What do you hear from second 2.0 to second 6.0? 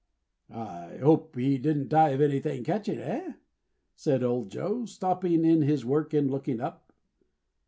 of anything catching? Eh?" said old Joe, stopping in his